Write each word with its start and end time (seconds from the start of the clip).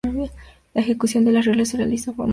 La 0.73 0.81
ejecución 0.81 1.25
de 1.25 1.31
las 1.31 1.45
reglas 1.45 1.67
se 1.69 1.77
realiza 1.77 1.77
de 1.77 1.77
forma 1.77 1.93
secuencial 1.93 1.93
y 1.93 1.97
síncrona. 1.99 2.29